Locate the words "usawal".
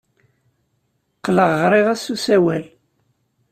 2.13-2.63